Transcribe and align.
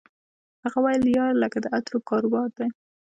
هغه 0.63 0.79
ویل 0.83 1.05
یار 1.17 1.33
لکه 1.43 1.57
د 1.61 1.65
عطرو 1.75 1.99
کاروبار 2.09 2.47
دی 2.57 2.67